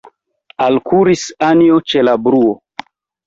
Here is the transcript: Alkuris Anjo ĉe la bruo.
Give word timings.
Alkuris 0.67 1.25
Anjo 1.49 1.77
ĉe 1.93 2.05
la 2.09 2.17
bruo. 2.29 2.51